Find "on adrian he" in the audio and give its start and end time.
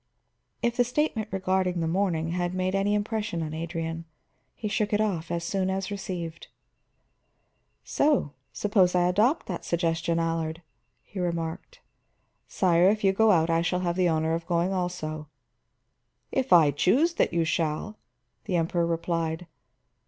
3.43-4.67